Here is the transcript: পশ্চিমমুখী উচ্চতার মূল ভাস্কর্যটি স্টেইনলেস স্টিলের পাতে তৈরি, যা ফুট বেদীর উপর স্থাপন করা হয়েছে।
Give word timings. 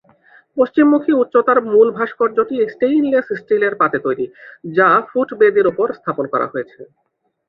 পশ্চিমমুখী 0.57 1.11
উচ্চতার 1.13 1.57
মূল 1.71 1.87
ভাস্কর্যটি 1.97 2.55
স্টেইনলেস 2.73 3.27
স্টিলের 3.39 3.73
পাতে 3.81 3.97
তৈরি, 4.05 4.25
যা 4.77 4.89
ফুট 5.09 5.29
বেদীর 5.39 5.65
উপর 5.71 5.87
স্থাপন 5.99 6.25
করা 6.33 6.47
হয়েছে। 6.47 6.79